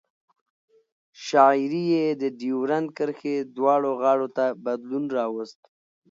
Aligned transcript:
شاعري 1.25 1.83
یې 1.93 2.05
د 2.21 2.23
ډیورند 2.39 2.87
کرښې 2.97 3.35
دواړو 3.55 3.91
غاړو 4.01 4.27
ته 4.37 4.45
بدلون 4.65 5.03
راوست. 5.17 5.59